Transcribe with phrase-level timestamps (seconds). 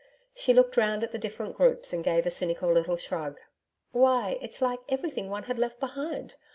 [0.33, 3.37] She looked round at the different groups and gave a cynical little shrug.
[3.91, 4.39] 'Why!
[4.41, 6.37] it's like everything one had left behind!